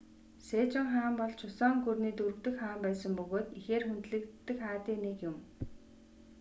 [0.45, 5.35] сежон хаан бол чусон гүрний дөрөв дэх хаан байсан бөгөөд ихээр хүндлэгддэг хаадын нэг юм